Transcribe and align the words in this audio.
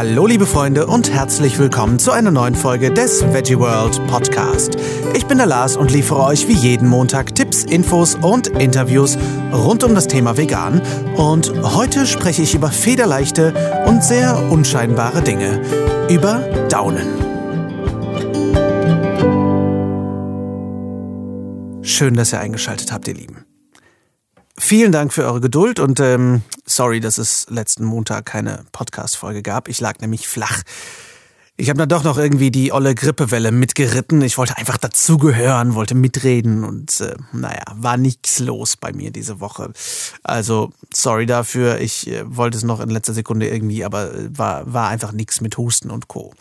Hallo 0.00 0.28
liebe 0.28 0.46
Freunde 0.46 0.86
und 0.86 1.12
herzlich 1.12 1.58
willkommen 1.58 1.98
zu 1.98 2.12
einer 2.12 2.30
neuen 2.30 2.54
Folge 2.54 2.92
des 2.92 3.20
Veggie 3.32 3.58
World 3.58 4.00
Podcast. 4.06 4.76
Ich 5.16 5.26
bin 5.26 5.38
der 5.38 5.48
Lars 5.48 5.76
und 5.76 5.90
liefere 5.90 6.22
euch 6.22 6.46
wie 6.46 6.52
jeden 6.52 6.88
Montag 6.88 7.34
Tipps, 7.34 7.64
Infos 7.64 8.14
und 8.14 8.46
Interviews 8.46 9.18
rund 9.52 9.82
um 9.82 9.96
das 9.96 10.06
Thema 10.06 10.36
Vegan. 10.36 10.80
Und 11.16 11.52
heute 11.74 12.06
spreche 12.06 12.42
ich 12.42 12.54
über 12.54 12.70
federleichte 12.70 13.52
und 13.86 14.04
sehr 14.04 14.38
unscheinbare 14.52 15.20
Dinge. 15.20 15.60
Über 16.08 16.38
Daunen. 16.68 17.08
Schön, 21.82 22.14
dass 22.14 22.32
ihr 22.32 22.38
eingeschaltet 22.38 22.92
habt, 22.92 23.08
ihr 23.08 23.14
Lieben. 23.14 23.44
Vielen 24.68 24.92
Dank 24.92 25.14
für 25.14 25.24
eure 25.24 25.40
Geduld 25.40 25.80
und 25.80 25.98
ähm, 25.98 26.42
sorry, 26.66 27.00
dass 27.00 27.16
es 27.16 27.46
letzten 27.48 27.86
Montag 27.86 28.26
keine 28.26 28.66
Podcast-Folge 28.70 29.42
gab. 29.42 29.66
Ich 29.66 29.80
lag 29.80 29.98
nämlich 30.00 30.28
flach. 30.28 30.62
Ich 31.56 31.70
habe 31.70 31.78
dann 31.78 31.88
doch 31.88 32.04
noch 32.04 32.18
irgendwie 32.18 32.50
die 32.50 32.70
olle 32.70 32.94
Grippewelle 32.94 33.50
mitgeritten. 33.50 34.20
Ich 34.20 34.36
wollte 34.36 34.58
einfach 34.58 34.76
dazugehören, 34.76 35.74
wollte 35.74 35.94
mitreden 35.94 36.64
und 36.64 37.00
äh, 37.00 37.16
naja, 37.32 37.62
war 37.76 37.96
nichts 37.96 38.40
los 38.40 38.76
bei 38.76 38.92
mir 38.92 39.10
diese 39.10 39.40
Woche. 39.40 39.72
Also 40.22 40.70
sorry 40.92 41.24
dafür. 41.24 41.80
Ich 41.80 42.06
äh, 42.06 42.24
wollte 42.26 42.58
es 42.58 42.62
noch 42.62 42.80
in 42.80 42.90
letzter 42.90 43.14
Sekunde 43.14 43.48
irgendwie, 43.48 43.86
aber 43.86 44.12
war, 44.36 44.70
war 44.70 44.88
einfach 44.88 45.12
nichts 45.12 45.40
mit 45.40 45.56
Husten 45.56 45.90
und 45.90 46.08
Co. 46.08 46.34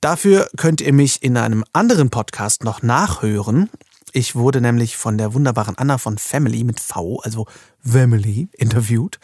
Dafür 0.00 0.48
könnt 0.56 0.80
ihr 0.80 0.92
mich 0.92 1.24
in 1.24 1.36
einem 1.36 1.64
anderen 1.72 2.10
Podcast 2.10 2.62
noch 2.62 2.82
nachhören. 2.82 3.68
Ich 4.12 4.34
wurde 4.34 4.60
nämlich 4.60 4.96
von 4.96 5.18
der 5.18 5.34
wunderbaren 5.34 5.76
Anna 5.76 5.98
von 5.98 6.16
Family 6.18 6.64
mit 6.64 6.80
V, 6.80 7.20
also 7.20 7.46
Family, 7.80 8.48
interviewt. 8.52 9.18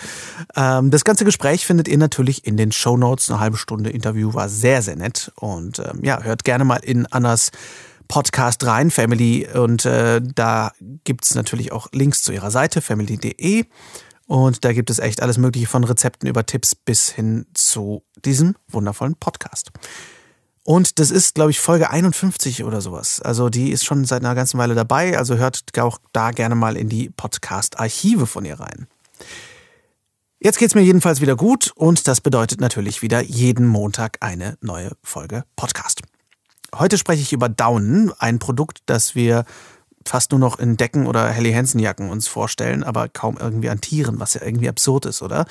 Ähm, 0.54 0.90
das 0.90 1.04
ganze 1.04 1.24
Gespräch 1.24 1.64
findet 1.64 1.88
ihr 1.88 1.98
natürlich 1.98 2.46
in 2.46 2.56
den 2.56 2.72
Show 2.72 2.96
Notes. 2.96 3.30
Eine 3.30 3.40
halbe 3.40 3.56
Stunde 3.56 3.90
Interview 3.90 4.34
war 4.34 4.48
sehr, 4.48 4.82
sehr 4.82 4.96
nett. 4.96 5.32
Und 5.36 5.78
ähm, 5.78 6.00
ja, 6.02 6.22
hört 6.22 6.44
gerne 6.44 6.64
mal 6.64 6.76
in 6.84 7.06
Annas 7.06 7.50
Podcast 8.08 8.66
rein, 8.66 8.90
Family. 8.90 9.48
Und 9.54 9.86
äh, 9.86 10.20
da 10.22 10.72
gibt's 11.04 11.34
natürlich 11.34 11.72
auch 11.72 11.88
Links 11.92 12.22
zu 12.22 12.32
ihrer 12.32 12.50
Seite, 12.50 12.82
family.de. 12.82 13.64
Und 14.26 14.64
da 14.64 14.72
gibt 14.72 14.90
es 14.90 14.98
echt 14.98 15.22
alles 15.22 15.38
Mögliche 15.38 15.66
von 15.66 15.84
Rezepten 15.84 16.28
über 16.28 16.44
Tipps 16.44 16.74
bis 16.74 17.10
hin 17.10 17.46
zu 17.54 18.02
diesem 18.24 18.54
wundervollen 18.68 19.14
Podcast. 19.16 19.70
Und 20.64 21.00
das 21.00 21.10
ist, 21.10 21.34
glaube 21.34 21.50
ich, 21.50 21.58
Folge 21.58 21.90
51 21.90 22.62
oder 22.64 22.80
sowas. 22.80 23.20
Also 23.20 23.48
die 23.48 23.72
ist 23.72 23.84
schon 23.84 24.04
seit 24.04 24.22
einer 24.22 24.34
ganzen 24.34 24.58
Weile 24.58 24.74
dabei. 24.74 25.18
Also 25.18 25.36
hört 25.36 25.62
auch 25.78 25.98
da 26.12 26.30
gerne 26.30 26.54
mal 26.54 26.76
in 26.76 26.88
die 26.88 27.10
Podcast-Archive 27.10 28.26
von 28.26 28.44
ihr 28.44 28.60
rein. 28.60 28.86
Jetzt 30.38 30.58
geht's 30.58 30.74
mir 30.74 30.82
jedenfalls 30.82 31.20
wieder 31.20 31.36
gut 31.36 31.72
und 31.76 32.08
das 32.08 32.20
bedeutet 32.20 32.60
natürlich 32.60 33.00
wieder 33.02 33.20
jeden 33.20 33.66
Montag 33.66 34.18
eine 34.20 34.56
neue 34.60 34.90
Folge 35.02 35.44
Podcast. 35.54 36.02
Heute 36.74 36.98
spreche 36.98 37.22
ich 37.22 37.32
über 37.32 37.48
Daunen, 37.48 38.12
ein 38.18 38.38
Produkt, 38.38 38.80
das 38.86 39.14
wir 39.14 39.44
fast 40.04 40.32
nur 40.32 40.40
noch 40.40 40.58
in 40.58 40.76
Decken 40.76 41.06
oder 41.06 41.28
Helly 41.28 41.52
Hansen 41.52 41.78
Jacken 41.78 42.10
uns 42.10 42.26
vorstellen, 42.26 42.82
aber 42.82 43.08
kaum 43.08 43.36
irgendwie 43.38 43.68
an 43.68 43.80
Tieren, 43.80 44.18
was 44.18 44.34
ja 44.34 44.42
irgendwie 44.42 44.68
absurd 44.68 45.06
ist, 45.06 45.22
oder? 45.22 45.46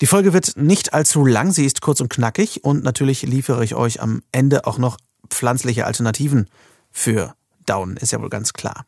Die 0.00 0.06
Folge 0.06 0.32
wird 0.32 0.56
nicht 0.56 0.92
allzu 0.92 1.24
lang, 1.24 1.52
sie 1.52 1.64
ist 1.64 1.80
kurz 1.80 2.00
und 2.00 2.08
knackig 2.08 2.64
und 2.64 2.82
natürlich 2.82 3.22
liefere 3.22 3.64
ich 3.64 3.74
euch 3.74 4.00
am 4.00 4.22
Ende 4.32 4.66
auch 4.66 4.78
noch 4.78 4.96
pflanzliche 5.28 5.86
Alternativen 5.86 6.48
für 6.90 7.34
Down, 7.66 7.96
ist 7.96 8.12
ja 8.12 8.20
wohl 8.20 8.28
ganz 8.28 8.52
klar. 8.52 8.86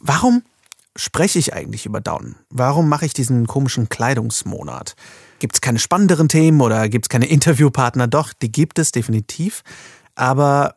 Warum 0.00 0.42
spreche 0.96 1.38
ich 1.38 1.54
eigentlich 1.54 1.86
über 1.86 2.00
Down? 2.00 2.36
Warum 2.50 2.88
mache 2.88 3.06
ich 3.06 3.12
diesen 3.12 3.46
komischen 3.46 3.88
Kleidungsmonat? 3.88 4.96
Gibt 5.38 5.54
es 5.54 5.60
keine 5.60 5.78
spannenderen 5.78 6.28
Themen 6.28 6.60
oder 6.60 6.88
gibt 6.88 7.06
es 7.06 7.08
keine 7.08 7.26
Interviewpartner? 7.26 8.08
Doch, 8.08 8.32
die 8.32 8.50
gibt 8.50 8.78
es 8.78 8.90
definitiv. 8.90 9.62
Aber 10.16 10.76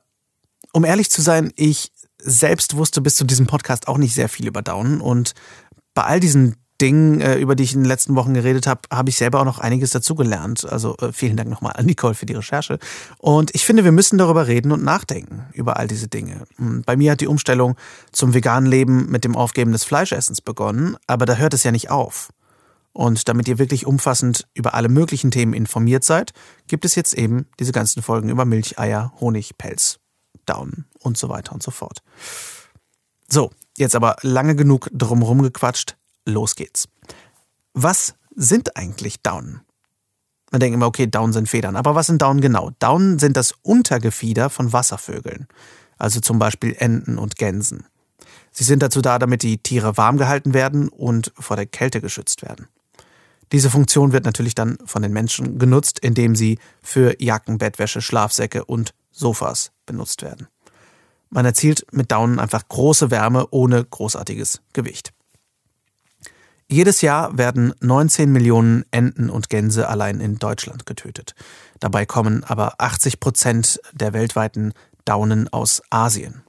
um 0.73 0.85
ehrlich 0.85 1.09
zu 1.09 1.21
sein, 1.21 1.51
ich 1.55 1.91
selbst 2.19 2.75
wusste 2.77 3.01
bis 3.01 3.15
zu 3.15 3.23
diesem 3.23 3.47
Podcast 3.47 3.87
auch 3.87 3.97
nicht 3.97 4.13
sehr 4.13 4.29
viel 4.29 4.47
über 4.47 4.61
Down 4.61 5.01
und 5.01 5.33
bei 5.95 6.03
all 6.03 6.19
diesen 6.19 6.55
Dingen, 6.81 7.21
äh, 7.21 7.37
über 7.37 7.55
die 7.55 7.63
ich 7.63 7.73
in 7.73 7.81
den 7.81 7.87
letzten 7.87 8.15
Wochen 8.15 8.33
geredet 8.33 8.65
habe, 8.65 8.81
habe 8.91 9.09
ich 9.09 9.15
selber 9.15 9.39
auch 9.39 9.45
noch 9.45 9.59
einiges 9.59 9.91
dazugelernt. 9.91 10.65
Also 10.67 10.97
äh, 10.97 11.13
vielen 11.13 11.37
Dank 11.37 11.49
nochmal 11.49 11.73
an 11.75 11.85
Nicole 11.85 12.15
für 12.15 12.25
die 12.25 12.33
Recherche. 12.33 12.79
Und 13.19 13.53
ich 13.53 13.65
finde, 13.65 13.83
wir 13.83 13.91
müssen 13.91 14.17
darüber 14.17 14.47
reden 14.47 14.71
und 14.71 14.83
nachdenken 14.83 15.45
über 15.53 15.77
all 15.77 15.87
diese 15.87 16.07
Dinge. 16.07 16.43
Hm, 16.57 16.81
bei 16.85 16.95
mir 16.95 17.11
hat 17.11 17.21
die 17.21 17.27
Umstellung 17.27 17.75
zum 18.11 18.33
veganen 18.33 18.69
Leben 18.69 19.09
mit 19.09 19.23
dem 19.23 19.35
Aufgeben 19.35 19.71
des 19.71 19.83
Fleischessens 19.83 20.41
begonnen, 20.41 20.97
aber 21.07 21.25
da 21.25 21.35
hört 21.35 21.53
es 21.53 21.63
ja 21.63 21.71
nicht 21.71 21.91
auf. 21.91 22.29
Und 22.93 23.29
damit 23.29 23.47
ihr 23.47 23.57
wirklich 23.57 23.85
umfassend 23.85 24.47
über 24.53 24.73
alle 24.73 24.89
möglichen 24.89 25.31
Themen 25.31 25.53
informiert 25.53 26.03
seid, 26.03 26.31
gibt 26.67 26.83
es 26.83 26.95
jetzt 26.95 27.13
eben 27.13 27.45
diese 27.59 27.71
ganzen 27.71 28.01
Folgen 28.01 28.29
über 28.29 28.43
Milch, 28.43 28.79
Eier, 28.79 29.13
Honig, 29.21 29.57
Pelz, 29.57 29.99
Daunen 30.45 30.85
und 30.99 31.17
so 31.17 31.29
weiter 31.29 31.53
und 31.53 31.63
so 31.63 31.71
fort. 31.71 32.01
So, 33.29 33.51
jetzt 33.77 33.95
aber 33.95 34.17
lange 34.23 34.55
genug 34.55 34.89
drumherum 34.91 35.41
gequatscht 35.41 35.95
los 36.25 36.55
geht's. 36.55 36.87
Was 37.73 38.15
sind 38.35 38.75
eigentlich 38.77 39.21
Daunen? 39.21 39.61
Man 40.51 40.59
denkt 40.59 40.75
immer, 40.75 40.87
okay, 40.87 41.07
Daunen 41.07 41.33
sind 41.33 41.47
Federn. 41.47 41.75
Aber 41.75 41.95
was 41.95 42.07
sind 42.07 42.21
Daunen 42.21 42.41
genau? 42.41 42.71
Daunen 42.79 43.19
sind 43.19 43.37
das 43.37 43.53
Untergefieder 43.61 44.49
von 44.49 44.73
Wasservögeln, 44.73 45.47
also 45.97 46.19
zum 46.19 46.39
Beispiel 46.39 46.75
Enten 46.77 47.17
und 47.17 47.37
Gänsen. 47.37 47.85
Sie 48.51 48.65
sind 48.65 48.83
dazu 48.83 49.01
da, 49.01 49.17
damit 49.17 49.43
die 49.43 49.59
Tiere 49.59 49.95
warm 49.95 50.17
gehalten 50.17 50.53
werden 50.53 50.89
und 50.89 51.31
vor 51.39 51.55
der 51.55 51.65
Kälte 51.65 52.01
geschützt 52.01 52.41
werden. 52.41 52.67
Diese 53.53 53.69
Funktion 53.69 54.11
wird 54.11 54.25
natürlich 54.25 54.55
dann 54.55 54.77
von 54.85 55.01
den 55.01 55.13
Menschen 55.13 55.57
genutzt, 55.57 55.99
indem 55.99 56.35
sie 56.35 56.59
für 56.81 57.21
Jacken, 57.21 57.57
Bettwäsche, 57.57 58.01
Schlafsäcke 58.01 58.65
und 58.65 58.93
Sofas 59.11 59.71
benutzt 59.85 60.21
werden. 60.21 60.47
Man 61.29 61.45
erzielt 61.45 61.85
mit 61.91 62.11
Daunen 62.11 62.39
einfach 62.39 62.67
große 62.67 63.09
Wärme 63.09 63.47
ohne 63.51 63.83
großartiges 63.83 64.61
Gewicht. 64.73 65.13
Jedes 66.71 67.01
Jahr 67.01 67.37
werden 67.37 67.73
19 67.81 68.31
Millionen 68.31 68.85
Enten 68.91 69.29
und 69.29 69.49
Gänse 69.49 69.89
allein 69.89 70.21
in 70.21 70.39
Deutschland 70.39 70.85
getötet. 70.85 71.35
Dabei 71.81 72.05
kommen 72.05 72.45
aber 72.45 72.75
80 72.77 73.19
Prozent 73.19 73.81
der 73.91 74.13
weltweiten 74.13 74.73
Daunen 75.03 75.51
aus 75.51 75.81
Asien. 75.89 76.43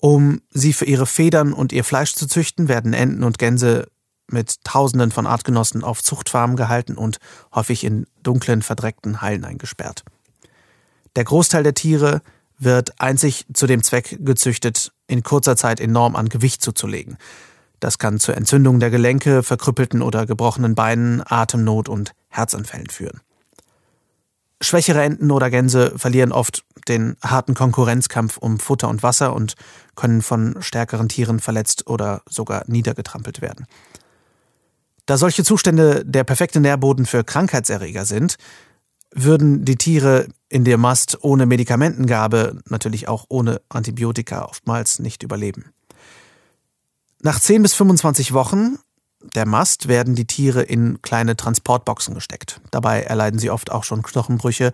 Um 0.00 0.42
sie 0.50 0.72
für 0.72 0.86
ihre 0.86 1.06
Federn 1.06 1.52
und 1.52 1.72
ihr 1.72 1.84
Fleisch 1.84 2.14
zu 2.14 2.26
züchten, 2.26 2.66
werden 2.66 2.94
Enten 2.94 3.22
und 3.22 3.38
Gänse 3.38 3.86
mit 4.28 4.64
Tausenden 4.64 5.12
von 5.12 5.28
Artgenossen 5.28 5.84
auf 5.84 6.02
Zuchtfarmen 6.02 6.56
gehalten 6.56 6.96
und 6.96 7.18
häufig 7.54 7.84
in 7.84 8.08
dunklen, 8.24 8.62
verdreckten 8.62 9.20
Hallen 9.20 9.44
eingesperrt. 9.44 10.02
Der 11.14 11.22
Großteil 11.22 11.62
der 11.62 11.74
Tiere 11.74 12.22
wird 12.58 13.00
einzig 13.00 13.46
zu 13.54 13.68
dem 13.68 13.84
Zweck 13.84 14.18
gezüchtet, 14.18 14.90
in 15.06 15.22
kurzer 15.22 15.54
Zeit 15.54 15.78
enorm 15.78 16.16
an 16.16 16.28
Gewicht 16.28 16.60
zuzulegen. 16.60 17.18
Das 17.80 17.98
kann 17.98 18.18
zur 18.18 18.36
Entzündung 18.36 18.80
der 18.80 18.90
Gelenke, 18.90 19.42
verkrüppelten 19.42 20.02
oder 20.02 20.26
gebrochenen 20.26 20.74
Beinen, 20.74 21.22
Atemnot 21.24 21.88
und 21.88 22.12
Herzanfällen 22.28 22.88
führen. 22.88 23.20
Schwächere 24.62 25.02
Enten 25.02 25.30
oder 25.30 25.50
Gänse 25.50 25.92
verlieren 25.96 26.32
oft 26.32 26.64
den 26.88 27.16
harten 27.22 27.54
Konkurrenzkampf 27.54 28.38
um 28.38 28.58
Futter 28.58 28.88
und 28.88 29.02
Wasser 29.02 29.34
und 29.34 29.54
können 29.96 30.22
von 30.22 30.56
stärkeren 30.60 31.08
Tieren 31.08 31.40
verletzt 31.40 31.86
oder 31.86 32.22
sogar 32.28 32.64
niedergetrampelt 32.66 33.42
werden. 33.42 33.66
Da 35.04 35.18
solche 35.18 35.44
Zustände 35.44 36.04
der 36.04 36.24
perfekte 36.24 36.60
Nährboden 36.60 37.06
für 37.06 37.22
Krankheitserreger 37.22 38.06
sind, 38.06 38.36
würden 39.12 39.64
die 39.64 39.76
Tiere 39.76 40.26
in 40.48 40.64
der 40.64 40.78
Mast 40.78 41.18
ohne 41.22 41.46
Medikamentengabe, 41.46 42.60
natürlich 42.68 43.08
auch 43.08 43.26
ohne 43.28 43.60
Antibiotika, 43.68 44.44
oftmals 44.44 44.98
nicht 44.98 45.22
überleben. 45.22 45.66
Nach 47.26 47.40
10 47.40 47.60
bis 47.64 47.74
25 47.74 48.34
Wochen 48.34 48.78
der 49.34 49.46
Mast 49.46 49.88
werden 49.88 50.14
die 50.14 50.28
Tiere 50.28 50.62
in 50.62 51.02
kleine 51.02 51.34
Transportboxen 51.34 52.14
gesteckt. 52.14 52.60
Dabei 52.70 53.02
erleiden 53.02 53.40
sie 53.40 53.50
oft 53.50 53.72
auch 53.72 53.82
schon 53.82 54.04
Knochenbrüche 54.04 54.70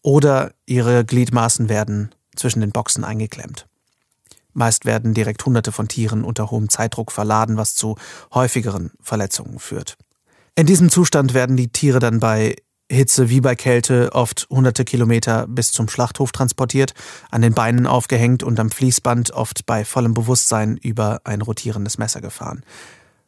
oder 0.00 0.52
ihre 0.64 1.04
Gliedmaßen 1.04 1.68
werden 1.68 2.14
zwischen 2.36 2.60
den 2.60 2.70
Boxen 2.70 3.02
eingeklemmt. 3.02 3.66
Meist 4.52 4.84
werden 4.84 5.12
direkt 5.12 5.44
Hunderte 5.44 5.72
von 5.72 5.88
Tieren 5.88 6.22
unter 6.22 6.52
hohem 6.52 6.68
Zeitdruck 6.68 7.10
verladen, 7.10 7.56
was 7.56 7.74
zu 7.74 7.96
häufigeren 8.32 8.92
Verletzungen 9.02 9.58
führt. 9.58 9.96
In 10.54 10.66
diesem 10.66 10.90
Zustand 10.90 11.34
werden 11.34 11.56
die 11.56 11.72
Tiere 11.72 11.98
dann 11.98 12.20
bei 12.20 12.54
Hitze 12.90 13.28
wie 13.28 13.40
bei 13.40 13.54
Kälte 13.54 14.12
oft 14.12 14.46
hunderte 14.50 14.84
Kilometer 14.84 15.46
bis 15.46 15.72
zum 15.72 15.88
Schlachthof 15.88 16.32
transportiert, 16.32 16.94
an 17.30 17.42
den 17.42 17.52
Beinen 17.52 17.86
aufgehängt 17.86 18.42
und 18.42 18.58
am 18.58 18.70
Fließband 18.70 19.32
oft 19.32 19.66
bei 19.66 19.84
vollem 19.84 20.14
Bewusstsein 20.14 20.76
über 20.78 21.20
ein 21.24 21.42
rotierendes 21.42 21.98
Messer 21.98 22.20
gefahren. 22.20 22.64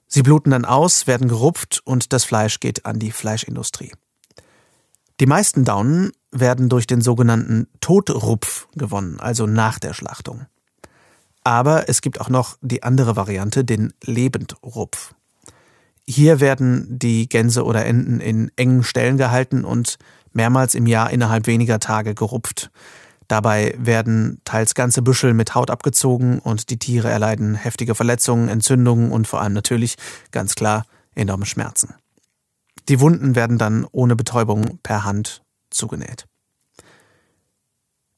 Sie 0.07 0.23
bluten 0.23 0.51
dann 0.51 0.65
aus, 0.65 1.07
werden 1.07 1.29
gerupft 1.29 1.83
und 1.85 2.13
das 2.13 2.25
Fleisch 2.25 2.59
geht 2.59 2.87
an 2.87 2.99
die 2.99 3.13
Fleischindustrie. 3.13 3.93
Die 5.21 5.27
meisten 5.27 5.65
Daunen 5.67 6.13
werden 6.33 6.69
durch 6.71 6.87
den 6.87 7.03
sogenannten 7.03 7.69
Totrupf 7.81 8.67
gewonnen, 8.75 9.21
also 9.21 9.47
nach 9.47 9.79
der 9.79 9.93
Schlachtung. 9.93 10.47
Aber 11.45 11.89
es 11.89 12.01
gibt 12.01 12.21
auch 12.21 12.29
noch 12.29 12.57
die 12.63 12.83
andere 12.83 13.17
Variante, 13.17 13.65
den 13.65 13.93
Lebendrupf. 14.03 15.15
Hier 16.11 16.41
werden 16.41 16.99
die 16.99 17.29
Gänse 17.29 17.65
oder 17.65 17.87
Enten 17.87 18.19
in 18.19 18.51
engen 18.57 18.83
Ställen 18.83 19.17
gehalten 19.17 19.65
und 19.65 19.97
mehrmals 20.33 20.75
im 20.75 20.87
Jahr 20.87 21.11
innerhalb 21.11 21.47
weniger 21.47 21.79
Tage 21.79 22.17
gerupft. 22.17 22.73
Dabei 23.29 23.77
werden 23.79 24.41
teils 24.43 24.75
ganze 24.75 25.03
Büschel 25.03 25.35
mit 25.35 25.55
Haut 25.55 25.71
abgezogen 25.71 26.41
und 26.41 26.71
die 26.71 26.81
Tiere 26.81 27.09
erleiden 27.09 27.55
heftige 27.55 27.95
Verletzungen, 27.95 28.49
Entzündungen 28.49 29.13
und 29.13 29.29
vor 29.29 29.41
allem 29.41 29.53
natürlich, 29.53 29.95
ganz 30.33 30.57
klar, 30.57 30.85
enorme 31.15 31.47
Schmerzen. 31.47 31.95
Die 32.89 32.99
Wunden 32.99 33.37
werden 33.37 33.57
dann 33.57 33.87
ohne 33.93 34.17
Betäubung 34.17 34.81
per 34.83 35.05
Hand 35.05 35.43
zugenäht. 35.71 36.27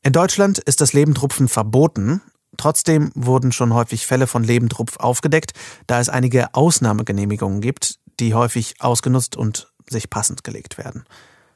In 0.03 0.15
Deutschland 0.15 0.61
ist 0.61 0.81
das 0.81 0.95
Lebendrupfen 0.95 1.47
verboten. 1.47 2.23
Trotzdem 2.57 3.11
wurden 3.15 3.53
schon 3.53 3.73
häufig 3.73 4.07
Fälle 4.07 4.27
von 4.27 4.45
Lebendrupf 4.45 4.97
aufgedeckt, 4.99 5.53
da 5.87 6.01
es 6.01 6.09
einige 6.09 6.55
Ausnahmegenehmigungen 6.55 7.61
gibt, 7.61 7.99
die 8.21 8.35
häufig 8.35 8.75
ausgenutzt 8.81 9.37
und 9.37 9.73
sich 9.89 10.11
passend 10.11 10.45
gelegt 10.45 10.79
werden. 10.79 11.05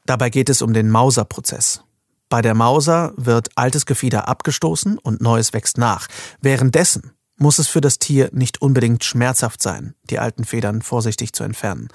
Dabei 0.05 0.29
geht 0.29 0.49
es 0.49 0.61
um 0.61 0.73
den 0.73 0.89
Mauser-Prozess. 0.89 1.83
Bei 2.29 2.41
der 2.41 2.55
Mauser 2.55 3.13
wird 3.15 3.49
altes 3.55 3.85
Gefieder 3.85 4.27
abgestoßen 4.27 4.97
und 4.97 5.21
neues 5.21 5.53
wächst 5.53 5.77
nach. 5.77 6.07
Währenddessen 6.41 7.13
muss 7.37 7.59
es 7.59 7.67
für 7.67 7.81
das 7.81 7.99
Tier 7.99 8.29
nicht 8.33 8.61
unbedingt 8.61 9.03
schmerzhaft 9.03 9.61
sein, 9.61 9.93
die 10.09 10.19
alten 10.19 10.43
Federn 10.43 10.81
vorsichtig 10.81 11.33
zu 11.33 11.43
entfernen. 11.43 11.87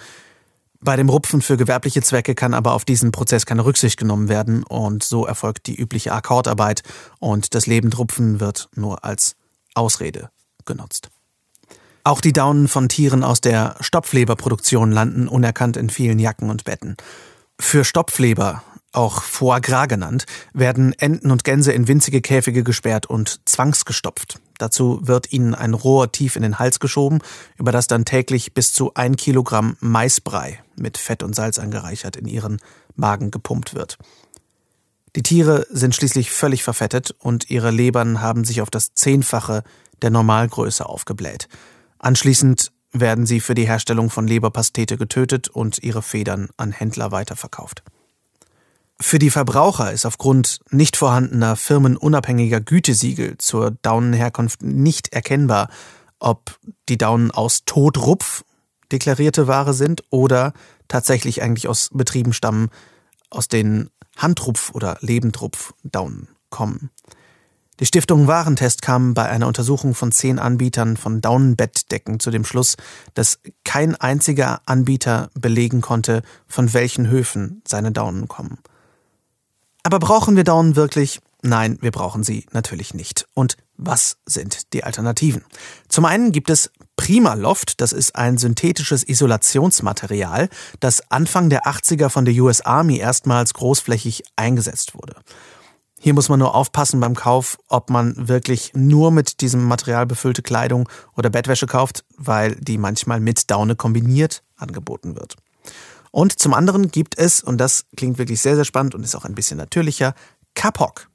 Bei 0.84 0.96
dem 0.96 1.08
Rupfen 1.08 1.42
für 1.42 1.56
gewerbliche 1.56 2.02
Zwecke 2.02 2.34
kann 2.34 2.54
aber 2.54 2.72
auf 2.72 2.84
diesen 2.84 3.12
Prozess 3.12 3.46
keine 3.46 3.64
Rücksicht 3.64 3.98
genommen 3.98 4.28
werden 4.28 4.64
und 4.64 5.04
so 5.04 5.24
erfolgt 5.24 5.68
die 5.68 5.76
übliche 5.76 6.12
Akkordarbeit 6.12 6.82
und 7.20 7.54
das 7.54 7.66
Lebendrupfen 7.66 8.40
wird 8.40 8.68
nur 8.74 9.04
als 9.04 9.36
Ausrede 9.74 10.30
genutzt. 10.64 11.08
Auch 12.02 12.20
die 12.20 12.32
Daunen 12.32 12.66
von 12.66 12.88
Tieren 12.88 13.22
aus 13.22 13.40
der 13.40 13.76
Stopfleberproduktion 13.78 14.90
landen 14.90 15.28
unerkannt 15.28 15.76
in 15.76 15.88
vielen 15.88 16.18
Jacken 16.18 16.50
und 16.50 16.64
Betten. 16.64 16.96
Für 17.60 17.84
Stopfleber 17.84 18.64
auch 18.92 19.22
Foie 19.22 19.60
Gras 19.60 19.88
genannt, 19.88 20.26
werden 20.52 20.92
Enten 20.98 21.30
und 21.30 21.44
Gänse 21.44 21.72
in 21.72 21.88
winzige 21.88 22.20
Käfige 22.20 22.62
gesperrt 22.62 23.06
und 23.06 23.40
zwangsgestopft. 23.48 24.38
Dazu 24.62 25.00
wird 25.02 25.32
ihnen 25.32 25.56
ein 25.56 25.74
Rohr 25.74 26.12
tief 26.12 26.36
in 26.36 26.42
den 26.42 26.60
Hals 26.60 26.78
geschoben, 26.78 27.18
über 27.58 27.72
das 27.72 27.88
dann 27.88 28.04
täglich 28.04 28.54
bis 28.54 28.72
zu 28.72 28.94
ein 28.94 29.16
Kilogramm 29.16 29.76
Maisbrei 29.80 30.62
mit 30.76 30.98
Fett 30.98 31.24
und 31.24 31.34
Salz 31.34 31.58
angereichert 31.58 32.14
in 32.14 32.28
ihren 32.28 32.60
Magen 32.94 33.32
gepumpt 33.32 33.74
wird. 33.74 33.98
Die 35.16 35.24
Tiere 35.24 35.66
sind 35.68 35.96
schließlich 35.96 36.30
völlig 36.30 36.62
verfettet 36.62 37.12
und 37.18 37.50
ihre 37.50 37.72
Lebern 37.72 38.20
haben 38.20 38.44
sich 38.44 38.60
auf 38.60 38.70
das 38.70 38.94
Zehnfache 38.94 39.64
der 40.00 40.10
Normalgröße 40.10 40.86
aufgebläht. 40.86 41.48
Anschließend 41.98 42.70
werden 42.92 43.26
sie 43.26 43.40
für 43.40 43.54
die 43.54 43.66
Herstellung 43.66 44.10
von 44.10 44.28
Leberpastete 44.28 44.96
getötet 44.96 45.48
und 45.48 45.82
ihre 45.82 46.02
Federn 46.02 46.50
an 46.56 46.70
Händler 46.70 47.10
weiterverkauft. 47.10 47.82
Für 49.02 49.18
die 49.18 49.30
Verbraucher 49.30 49.92
ist 49.92 50.06
aufgrund 50.06 50.60
nicht 50.70 50.96
vorhandener 50.96 51.56
firmenunabhängiger 51.56 52.60
Gütesiegel 52.60 53.36
zur 53.36 53.72
Daunenherkunft 53.82 54.62
nicht 54.62 55.12
erkennbar, 55.12 55.68
ob 56.20 56.58
die 56.88 56.98
Daunen 56.98 57.32
aus 57.32 57.64
Totrupf 57.66 58.44
deklarierte 58.92 59.48
Ware 59.48 59.74
sind 59.74 60.04
oder 60.10 60.52
tatsächlich 60.86 61.42
eigentlich 61.42 61.66
aus 61.66 61.90
Betrieben 61.92 62.32
stammen, 62.32 62.70
aus 63.28 63.48
denen 63.48 63.90
Handrupf 64.16 64.70
oder 64.72 64.98
Lebendrupf 65.00 65.74
Daunen 65.82 66.28
kommen. 66.48 66.90
Die 67.80 67.86
Stiftung 67.86 68.28
Warentest 68.28 68.82
kam 68.82 69.14
bei 69.14 69.28
einer 69.28 69.48
Untersuchung 69.48 69.96
von 69.96 70.12
zehn 70.12 70.38
Anbietern 70.38 70.96
von 70.96 71.20
Daunenbettdecken 71.20 72.20
zu 72.20 72.30
dem 72.30 72.44
Schluss, 72.44 72.76
dass 73.14 73.40
kein 73.64 73.96
einziger 73.96 74.62
Anbieter 74.64 75.30
belegen 75.34 75.80
konnte, 75.80 76.22
von 76.46 76.72
welchen 76.72 77.08
Höfen 77.08 77.62
seine 77.66 77.90
Daunen 77.90 78.28
kommen. 78.28 78.58
Aber 79.82 79.98
brauchen 79.98 80.36
wir 80.36 80.44
Daunen 80.44 80.76
wirklich? 80.76 81.20
Nein, 81.42 81.76
wir 81.80 81.90
brauchen 81.90 82.22
sie 82.22 82.46
natürlich 82.52 82.94
nicht. 82.94 83.26
Und 83.34 83.56
was 83.76 84.18
sind 84.26 84.72
die 84.72 84.84
Alternativen? 84.84 85.44
Zum 85.88 86.04
einen 86.04 86.30
gibt 86.30 86.50
es 86.50 86.70
Primaloft, 86.96 87.80
das 87.80 87.92
ist 87.92 88.14
ein 88.14 88.38
synthetisches 88.38 89.02
Isolationsmaterial, 89.02 90.48
das 90.78 91.10
Anfang 91.10 91.50
der 91.50 91.66
80er 91.66 92.10
von 92.10 92.24
der 92.24 92.34
US 92.34 92.60
Army 92.60 92.98
erstmals 92.98 93.54
großflächig 93.54 94.22
eingesetzt 94.36 94.94
wurde. 94.94 95.16
Hier 95.98 96.14
muss 96.14 96.28
man 96.28 96.38
nur 96.38 96.54
aufpassen 96.54 97.00
beim 97.00 97.14
Kauf, 97.14 97.58
ob 97.68 97.90
man 97.90 98.28
wirklich 98.28 98.72
nur 98.74 99.10
mit 99.10 99.40
diesem 99.40 99.64
Material 99.64 100.06
befüllte 100.06 100.42
Kleidung 100.42 100.88
oder 101.16 101.30
Bettwäsche 101.30 101.66
kauft, 101.66 102.04
weil 102.16 102.56
die 102.56 102.78
manchmal 102.78 103.20
mit 103.20 103.50
Daune 103.50 103.74
kombiniert 103.76 104.42
angeboten 104.56 105.16
wird. 105.16 105.36
Und 106.12 106.38
zum 106.38 106.54
anderen 106.54 106.90
gibt 106.90 107.18
es, 107.18 107.42
und 107.42 107.58
das 107.58 107.86
klingt 107.96 108.18
wirklich 108.18 108.40
sehr, 108.40 108.54
sehr 108.54 108.64
spannend 108.64 108.94
und 108.94 109.02
ist 109.02 109.16
auch 109.16 109.24
ein 109.24 109.34
bisschen 109.34 109.56
natürlicher, 109.56 110.14
Kapok. 110.54 111.08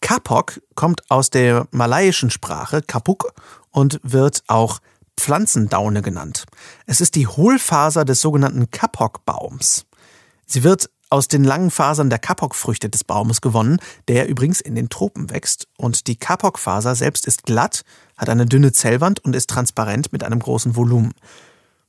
Kapok 0.00 0.60
kommt 0.74 1.10
aus 1.10 1.30
der 1.30 1.66
malaiischen 1.72 2.30
Sprache 2.30 2.80
Kapuk 2.80 3.32
und 3.70 4.00
wird 4.02 4.44
auch 4.46 4.80
Pflanzendaune 5.16 6.02
genannt. 6.02 6.44
Es 6.86 7.00
ist 7.00 7.16
die 7.16 7.26
Hohlfaser 7.26 8.04
des 8.04 8.20
sogenannten 8.20 8.70
Kapok-Baums. 8.70 9.86
Sie 10.46 10.62
wird 10.62 10.90
aus 11.10 11.28
den 11.28 11.44
langen 11.44 11.70
Fasern 11.70 12.10
der 12.10 12.18
Kapok-Früchte 12.18 12.88
des 12.88 13.04
Baumes 13.04 13.40
gewonnen, 13.40 13.78
der 14.08 14.28
übrigens 14.28 14.60
in 14.60 14.74
den 14.74 14.88
Tropen 14.88 15.30
wächst. 15.30 15.68
Und 15.76 16.06
die 16.06 16.16
Kapok-Faser 16.16 16.94
selbst 16.94 17.26
ist 17.26 17.44
glatt, 17.44 17.84
hat 18.16 18.28
eine 18.28 18.46
dünne 18.46 18.72
Zellwand 18.72 19.24
und 19.24 19.34
ist 19.34 19.50
transparent 19.50 20.12
mit 20.12 20.22
einem 20.22 20.40
großen 20.40 20.76
Volumen. 20.76 21.14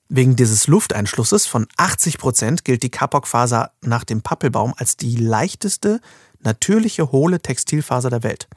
Wegen 0.07 0.35
dieses 0.35 0.67
Lufteinschlusses 0.67 1.47
von 1.47 1.67
80 1.77 2.19
Prozent 2.19 2.63
gilt 2.63 2.83
die 2.83 2.91
Kapok-Faser 2.91 3.71
nach 3.81 4.03
dem 4.03 4.21
Pappelbaum 4.21 4.73
als 4.77 4.97
die 4.97 5.15
leichteste 5.15 5.99
natürliche 6.41 7.11
hohle 7.11 7.39
Textilfaser 7.39 8.09
der 8.09 8.23
Welt. 8.23 8.47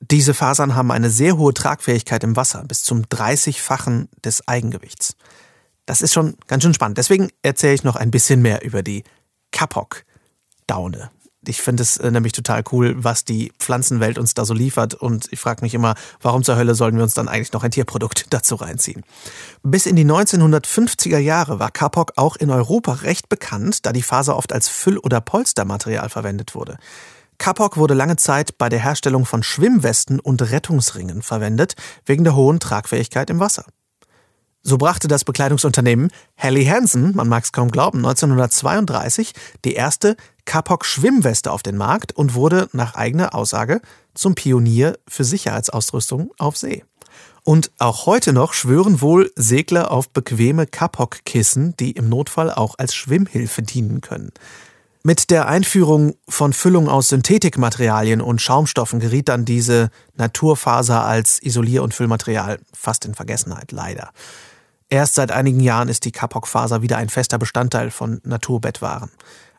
Diese 0.00 0.34
Fasern 0.34 0.74
haben 0.74 0.90
eine 0.90 1.10
sehr 1.10 1.36
hohe 1.36 1.54
Tragfähigkeit 1.54 2.24
im 2.24 2.34
Wasser, 2.34 2.64
bis 2.66 2.82
zum 2.82 3.02
30-fachen 3.02 4.08
des 4.24 4.48
Eigengewichts. 4.48 5.16
Das 5.86 6.02
ist 6.02 6.12
schon 6.12 6.36
ganz 6.48 6.64
schön 6.64 6.74
spannend. 6.74 6.98
Deswegen 6.98 7.30
erzähle 7.42 7.74
ich 7.74 7.84
noch 7.84 7.94
ein 7.94 8.10
bisschen 8.10 8.42
mehr 8.42 8.64
über 8.64 8.82
die 8.82 9.04
Kapok-Daune. 9.52 11.10
Ich 11.46 11.60
finde 11.60 11.82
es 11.82 11.96
äh, 11.96 12.10
nämlich 12.10 12.32
total 12.32 12.62
cool, 12.72 12.94
was 12.96 13.24
die 13.24 13.52
Pflanzenwelt 13.58 14.18
uns 14.18 14.34
da 14.34 14.44
so 14.44 14.54
liefert. 14.54 14.94
Und 14.94 15.28
ich 15.32 15.40
frage 15.40 15.62
mich 15.62 15.74
immer, 15.74 15.94
warum 16.20 16.42
zur 16.42 16.56
Hölle 16.56 16.74
sollen 16.74 16.96
wir 16.96 17.02
uns 17.02 17.14
dann 17.14 17.28
eigentlich 17.28 17.52
noch 17.52 17.64
ein 17.64 17.70
Tierprodukt 17.70 18.26
dazu 18.30 18.54
reinziehen? 18.54 19.02
Bis 19.62 19.86
in 19.86 19.96
die 19.96 20.04
1950er 20.04 21.18
Jahre 21.18 21.58
war 21.58 21.70
Kapok 21.70 22.12
auch 22.16 22.36
in 22.36 22.50
Europa 22.50 22.92
recht 22.92 23.28
bekannt, 23.28 23.84
da 23.86 23.92
die 23.92 24.02
Faser 24.02 24.36
oft 24.36 24.52
als 24.52 24.68
Füll- 24.68 24.98
oder 24.98 25.20
Polstermaterial 25.20 26.08
verwendet 26.08 26.54
wurde. 26.54 26.78
Kapok 27.38 27.76
wurde 27.76 27.94
lange 27.94 28.16
Zeit 28.16 28.56
bei 28.56 28.68
der 28.68 28.78
Herstellung 28.78 29.24
von 29.24 29.42
Schwimmwesten 29.42 30.20
und 30.20 30.42
Rettungsringen 30.42 31.22
verwendet, 31.22 31.74
wegen 32.06 32.22
der 32.22 32.36
hohen 32.36 32.60
Tragfähigkeit 32.60 33.30
im 33.30 33.40
Wasser. 33.40 33.64
So 34.64 34.78
brachte 34.78 35.08
das 35.08 35.24
Bekleidungsunternehmen 35.24 36.10
Helly 36.34 36.64
Hansen, 36.64 37.16
man 37.16 37.28
mag 37.28 37.42
es 37.42 37.52
kaum 37.52 37.72
glauben, 37.72 37.98
1932 37.98 39.32
die 39.64 39.74
erste 39.74 40.16
Kapok-Schwimmweste 40.44 41.50
auf 41.50 41.64
den 41.64 41.76
Markt 41.76 42.12
und 42.12 42.34
wurde 42.34 42.68
nach 42.72 42.94
eigener 42.94 43.34
Aussage 43.34 43.80
zum 44.14 44.36
Pionier 44.36 44.98
für 45.08 45.24
Sicherheitsausrüstung 45.24 46.32
auf 46.38 46.56
See. 46.56 46.84
Und 47.42 47.72
auch 47.78 48.06
heute 48.06 48.32
noch 48.32 48.52
schwören 48.52 49.00
wohl 49.00 49.32
Segler 49.34 49.90
auf 49.90 50.08
bequeme 50.08 50.68
Kapok-Kissen, 50.68 51.74
die 51.76 51.90
im 51.90 52.08
Notfall 52.08 52.52
auch 52.52 52.76
als 52.78 52.94
Schwimmhilfe 52.94 53.62
dienen 53.62 54.00
können. 54.00 54.30
Mit 55.02 55.30
der 55.30 55.48
Einführung 55.48 56.14
von 56.28 56.52
Füllung 56.52 56.88
aus 56.88 57.08
Synthetikmaterialien 57.08 58.20
und 58.20 58.40
Schaumstoffen 58.40 59.00
geriet 59.00 59.28
dann 59.28 59.44
diese 59.44 59.90
Naturfaser 60.14 61.04
als 61.04 61.42
Isolier- 61.42 61.82
und 61.82 61.92
Füllmaterial 61.92 62.60
fast 62.72 63.04
in 63.04 63.14
Vergessenheit, 63.14 63.72
leider. 63.72 64.12
Erst 64.92 65.14
seit 65.14 65.32
einigen 65.32 65.60
Jahren 65.60 65.88
ist 65.88 66.04
die 66.04 66.12
Kapok-Faser 66.12 66.82
wieder 66.82 66.98
ein 66.98 67.08
fester 67.08 67.38
Bestandteil 67.38 67.90
von 67.90 68.20
Naturbettwaren. 68.24 69.10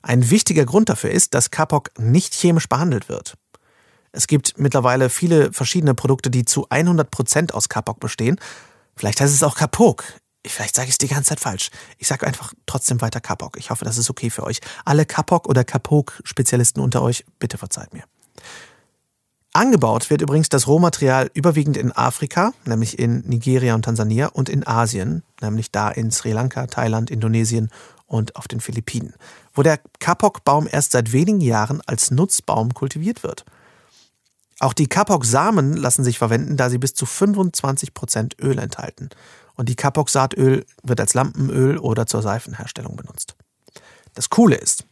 Ein 0.03 0.29
wichtiger 0.29 0.63
Grund 0.63 0.89
dafür 0.89 1.09
ist, 1.09 1.33
dass 1.33 1.49
Kapok 1.49 1.89
nicht 1.97 2.35
chemisch 2.35 2.69
behandelt 2.69 3.09
wird. 3.09 3.33
Es 4.11 4.27
gibt 4.27 4.59
mittlerweile 4.59 5.09
viele 5.09 5.51
verschiedene 5.51 5.95
Produkte, 5.95 6.29
die 6.29 6.45
zu 6.45 6.67
100 6.69 7.09
Prozent 7.09 7.55
aus 7.55 7.67
Kapok 7.67 7.99
bestehen. 7.99 8.39
Vielleicht 8.95 9.21
heißt 9.21 9.33
es 9.33 9.41
auch 9.41 9.55
Kapok. 9.55 10.03
Vielleicht 10.45 10.75
sage 10.75 10.89
ich 10.89 10.93
es 10.93 10.97
die 10.99 11.07
ganze 11.07 11.29
Zeit 11.29 11.39
falsch. 11.39 11.71
Ich 11.97 12.07
sage 12.07 12.27
einfach 12.27 12.53
trotzdem 12.67 13.01
weiter 13.01 13.19
Kapok. 13.19 13.57
Ich 13.57 13.71
hoffe, 13.71 13.85
das 13.85 13.97
ist 13.97 14.11
okay 14.11 14.29
für 14.29 14.43
euch. 14.43 14.59
Alle 14.85 15.05
Kapok- 15.05 15.47
oder 15.47 15.63
Kapok-Spezialisten 15.63 16.79
unter 16.79 17.01
euch, 17.01 17.25
bitte 17.39 17.57
verzeiht 17.57 17.91
mir. 17.91 18.03
Angebaut 19.55 20.09
wird 20.09 20.23
übrigens 20.23 20.49
das 20.49 20.65
Rohmaterial 20.65 21.29
überwiegend 21.35 21.77
in 21.77 21.91
Afrika, 21.91 22.53
nämlich 22.65 22.97
in 22.97 23.19
Nigeria 23.19 23.75
und 23.75 23.85
Tansania, 23.85 24.27
und 24.27 24.49
in 24.49 24.65
Asien, 24.65 25.21
nämlich 25.41 25.71
da 25.71 25.89
in 25.89 26.09
Sri 26.09 26.31
Lanka, 26.31 26.65
Thailand, 26.65 27.11
Indonesien 27.11 27.69
und 28.07 28.35
auf 28.35 28.47
den 28.47 28.61
Philippinen, 28.61 29.13
wo 29.53 29.61
der 29.61 29.79
Kapok-Baum 29.99 30.67
erst 30.71 30.93
seit 30.93 31.11
wenigen 31.11 31.39
Jahren 31.39 31.81
als 31.85 32.09
Nutzbaum 32.09 32.73
kultiviert 32.73 33.21
wird. 33.21 33.45
Auch 34.59 34.73
die 34.73 34.87
Kapok-Samen 34.87 35.73
lassen 35.77 36.03
sich 36.03 36.17
verwenden, 36.17 36.57
da 36.57 36.71
sie 36.71 36.79
bis 36.79 36.95
zu 36.95 37.05
25% 37.05 38.41
Öl 38.41 38.57
enthalten. 38.57 39.09
Und 39.55 39.69
die 39.69 39.75
Kapok-Saatöl 39.75 40.65
wird 40.81 40.99
als 40.99 41.13
Lampenöl 41.13 41.77
oder 41.77 42.07
zur 42.07 42.23
Seifenherstellung 42.23 42.95
benutzt. 42.95 43.35
Das 44.15 44.29
Coole 44.29 44.55
ist, 44.55 44.85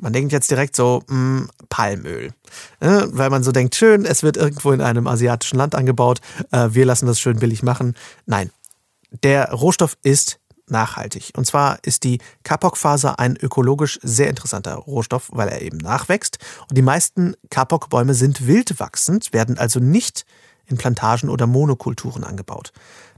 man 0.00 0.12
denkt 0.12 0.32
jetzt 0.32 0.50
direkt 0.50 0.76
so, 0.76 1.02
mh, 1.08 1.14
hm, 1.14 1.50
Palmöl. 1.68 2.32
Ne? 2.80 3.08
Weil 3.10 3.30
man 3.30 3.42
so 3.42 3.52
denkt, 3.52 3.74
schön, 3.74 4.04
es 4.04 4.22
wird 4.22 4.36
irgendwo 4.36 4.72
in 4.72 4.80
einem 4.80 5.06
asiatischen 5.06 5.56
Land 5.56 5.74
angebaut, 5.74 6.20
äh, 6.52 6.68
wir 6.72 6.86
lassen 6.86 7.06
das 7.06 7.20
schön 7.20 7.38
billig 7.38 7.62
machen. 7.62 7.94
Nein, 8.26 8.50
der 9.22 9.52
Rohstoff 9.52 9.96
ist 10.02 10.38
nachhaltig. 10.68 11.32
Und 11.36 11.46
zwar 11.46 11.78
ist 11.82 12.04
die 12.04 12.18
Kapok-Faser 12.42 13.18
ein 13.18 13.36
ökologisch 13.36 13.98
sehr 14.02 14.28
interessanter 14.28 14.74
Rohstoff, 14.74 15.28
weil 15.32 15.48
er 15.48 15.62
eben 15.62 15.78
nachwächst. 15.78 16.38
Und 16.68 16.76
die 16.76 16.82
meisten 16.82 17.34
Kapok-Bäume 17.50 18.14
sind 18.14 18.46
wildwachsend, 18.46 19.32
werden 19.32 19.58
also 19.58 19.80
nicht 19.80 20.26
in 20.66 20.76
Plantagen 20.76 21.28
oder 21.28 21.46
Monokulturen 21.46 22.24
angebaut. 22.24 22.72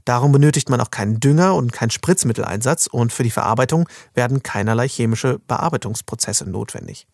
Darum 0.05 0.31
benötigt 0.31 0.69
man 0.69 0.81
auch 0.81 0.91
keinen 0.91 1.19
Dünger 1.19 1.55
und 1.55 1.71
keinen 1.71 1.91
Spritzmitteleinsatz 1.91 2.87
und 2.87 3.13
für 3.13 3.23
die 3.23 3.31
Verarbeitung 3.31 3.87
werden 4.13 4.43
keinerlei 4.43 4.87
chemische 4.87 5.39
Bearbeitungsprozesse 5.47 6.49
notwendig. 6.49 7.07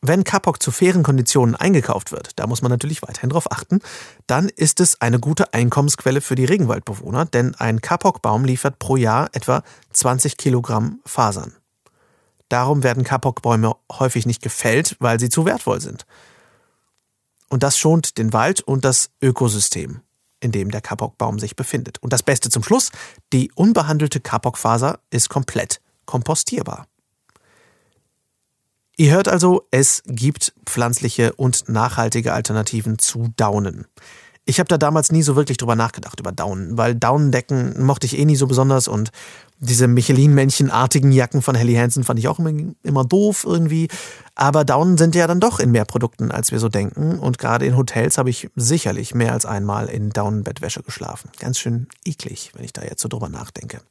Wenn 0.00 0.22
Kapok 0.22 0.62
zu 0.62 0.70
fairen 0.70 1.02
Konditionen 1.02 1.56
eingekauft 1.56 2.12
wird, 2.12 2.38
da 2.38 2.46
muss 2.46 2.62
man 2.62 2.70
natürlich 2.70 3.02
weiterhin 3.02 3.30
darauf 3.30 3.50
achten, 3.50 3.80
dann 4.28 4.48
ist 4.48 4.78
es 4.78 5.00
eine 5.00 5.18
gute 5.18 5.52
Einkommensquelle 5.52 6.20
für 6.20 6.36
die 6.36 6.44
Regenwaldbewohner, 6.44 7.24
denn 7.24 7.56
ein 7.56 7.80
Kapok-Baum 7.80 8.44
liefert 8.44 8.78
pro 8.78 8.96
Jahr 8.96 9.28
etwa 9.32 9.64
20 9.92 10.36
Kilogramm 10.36 11.00
Fasern. 11.04 11.52
Darum 12.48 12.84
werden 12.84 13.02
Kapok-Bäume 13.02 13.74
häufig 13.92 14.24
nicht 14.24 14.40
gefällt, 14.40 14.96
weil 15.00 15.18
sie 15.18 15.28
zu 15.28 15.44
wertvoll 15.44 15.80
sind. 15.80 16.06
Und 17.48 17.62
das 17.62 17.78
schont 17.78 18.18
den 18.18 18.32
Wald 18.32 18.60
und 18.60 18.84
das 18.84 19.10
Ökosystem, 19.22 20.00
in 20.40 20.52
dem 20.52 20.70
der 20.70 20.80
Kapok-Baum 20.80 21.38
sich 21.38 21.56
befindet. 21.56 21.98
Und 22.02 22.12
das 22.12 22.22
Beste 22.22 22.50
zum 22.50 22.62
Schluss, 22.62 22.90
die 23.32 23.50
unbehandelte 23.54 24.20
Kapok-Faser 24.20 25.00
ist 25.10 25.28
komplett 25.28 25.80
kompostierbar. 26.04 26.86
Ihr 28.96 29.12
hört 29.12 29.28
also, 29.28 29.66
es 29.70 30.02
gibt 30.06 30.52
pflanzliche 30.66 31.32
und 31.34 31.68
nachhaltige 31.68 32.32
Alternativen 32.32 32.98
zu 32.98 33.32
Daunen. 33.36 33.86
Ich 34.48 34.58
habe 34.58 34.68
da 34.68 34.78
damals 34.78 35.12
nie 35.12 35.20
so 35.22 35.36
wirklich 35.36 35.58
drüber 35.58 35.76
nachgedacht, 35.76 36.18
über 36.20 36.32
Daunen, 36.32 36.78
weil 36.78 36.94
Daunendecken 36.94 37.84
mochte 37.84 38.06
ich 38.06 38.18
eh 38.18 38.24
nie 38.24 38.34
so 38.34 38.46
besonders 38.46 38.88
und 38.88 39.10
diese 39.58 39.88
Michelin-Männchen-artigen 39.88 41.12
Jacken 41.12 41.42
von 41.42 41.54
Helly 41.54 41.74
Hansen 41.74 42.02
fand 42.02 42.18
ich 42.18 42.28
auch 42.28 42.38
immer, 42.38 42.72
immer 42.82 43.04
doof 43.04 43.44
irgendwie. 43.46 43.88
Aber 44.36 44.64
Daunen 44.64 44.96
sind 44.96 45.14
ja 45.14 45.26
dann 45.26 45.38
doch 45.38 45.60
in 45.60 45.70
mehr 45.70 45.84
Produkten, 45.84 46.30
als 46.30 46.50
wir 46.50 46.60
so 46.60 46.70
denken. 46.70 47.18
Und 47.18 47.36
gerade 47.36 47.66
in 47.66 47.76
Hotels 47.76 48.16
habe 48.16 48.30
ich 48.30 48.48
sicherlich 48.56 49.14
mehr 49.14 49.34
als 49.34 49.44
einmal 49.44 49.90
in 49.90 50.08
Daunenbettwäsche 50.08 50.82
geschlafen. 50.82 51.30
Ganz 51.38 51.58
schön 51.58 51.86
eklig, 52.06 52.52
wenn 52.54 52.64
ich 52.64 52.72
da 52.72 52.80
jetzt 52.82 53.02
so 53.02 53.08
drüber 53.10 53.28
nachdenke. 53.28 53.82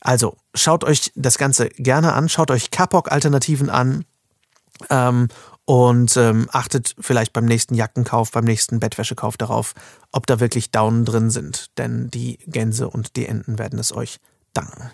Also 0.00 0.36
schaut 0.52 0.82
euch 0.82 1.12
das 1.14 1.38
Ganze 1.38 1.68
gerne 1.68 2.14
an, 2.14 2.28
schaut 2.28 2.50
euch 2.50 2.72
Kapok-Alternativen 2.72 3.70
an 3.70 4.04
ähm, 4.90 5.28
und 5.68 6.16
ähm, 6.16 6.48
achtet 6.50 6.94
vielleicht 6.98 7.34
beim 7.34 7.44
nächsten 7.44 7.74
Jackenkauf, 7.74 8.30
beim 8.30 8.46
nächsten 8.46 8.80
Bettwäschekauf 8.80 9.36
darauf, 9.36 9.74
ob 10.12 10.26
da 10.26 10.40
wirklich 10.40 10.70
Daunen 10.70 11.04
drin 11.04 11.28
sind, 11.28 11.76
denn 11.76 12.08
die 12.08 12.38
Gänse 12.46 12.88
und 12.88 13.16
die 13.16 13.26
Enten 13.26 13.58
werden 13.58 13.78
es 13.78 13.94
euch 13.94 14.18
danken. 14.54 14.90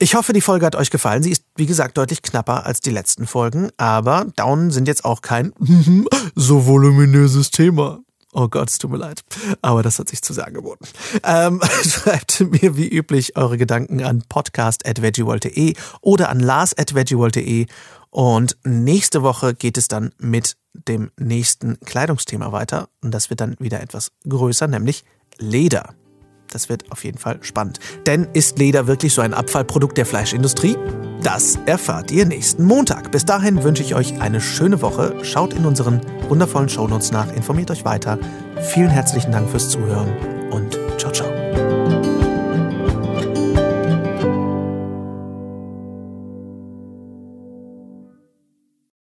Ich 0.00 0.16
hoffe, 0.16 0.32
die 0.32 0.40
Folge 0.40 0.66
hat 0.66 0.74
euch 0.74 0.90
gefallen. 0.90 1.22
Sie 1.22 1.30
ist, 1.30 1.44
wie 1.54 1.66
gesagt, 1.66 1.98
deutlich 1.98 2.22
knapper 2.22 2.66
als 2.66 2.80
die 2.80 2.90
letzten 2.90 3.28
Folgen, 3.28 3.70
aber 3.76 4.26
Daunen 4.34 4.72
sind 4.72 4.88
jetzt 4.88 5.04
auch 5.04 5.22
kein 5.22 5.52
so 6.34 6.66
voluminöses 6.66 7.52
Thema. 7.52 8.00
Oh 8.32 8.48
Gott, 8.48 8.68
es 8.68 8.78
tut 8.78 8.90
mir 8.90 8.98
leid. 8.98 9.22
Aber 9.62 9.82
das 9.82 9.98
hat 9.98 10.08
sich 10.08 10.20
zu 10.20 10.32
sehr 10.34 10.46
angeboten. 10.46 10.84
Ähm, 11.22 11.60
schreibt 11.82 12.40
mir 12.40 12.76
wie 12.76 12.88
üblich 12.88 13.36
eure 13.36 13.56
Gedanken 13.56 14.02
an 14.02 14.22
podcast.veggieworld.de 14.28 15.74
oder 16.02 16.28
an 16.28 16.40
lars.veggieworld.de. 16.40 17.66
Und 18.10 18.56
nächste 18.64 19.22
Woche 19.22 19.54
geht 19.54 19.76
es 19.78 19.88
dann 19.88 20.12
mit 20.18 20.56
dem 20.72 21.10
nächsten 21.18 21.78
Kleidungsthema 21.80 22.52
weiter. 22.52 22.88
Und 23.02 23.12
das 23.12 23.30
wird 23.30 23.40
dann 23.40 23.56
wieder 23.58 23.80
etwas 23.80 24.12
größer, 24.28 24.66
nämlich 24.66 25.04
Leder. 25.38 25.94
Das 26.50 26.68
wird 26.68 26.90
auf 26.90 27.04
jeden 27.04 27.18
Fall 27.18 27.38
spannend. 27.42 27.78
Denn 28.06 28.26
ist 28.32 28.58
Leder 28.58 28.86
wirklich 28.86 29.12
so 29.12 29.20
ein 29.20 29.34
Abfallprodukt 29.34 29.98
der 29.98 30.06
Fleischindustrie? 30.06 30.76
Das 31.22 31.58
erfahrt 31.66 32.10
ihr 32.10 32.24
nächsten 32.24 32.64
Montag. 32.64 33.12
Bis 33.12 33.24
dahin 33.24 33.62
wünsche 33.62 33.82
ich 33.82 33.94
euch 33.94 34.20
eine 34.20 34.40
schöne 34.40 34.80
Woche. 34.80 35.14
Schaut 35.24 35.52
in 35.52 35.66
unseren 35.66 36.00
wundervollen 36.28 36.68
Shownotes 36.68 37.12
nach, 37.12 37.30
informiert 37.34 37.70
euch 37.70 37.84
weiter. 37.84 38.18
Vielen 38.72 38.90
herzlichen 38.90 39.32
Dank 39.32 39.50
fürs 39.50 39.68
Zuhören 39.68 40.10
und. 40.50 40.87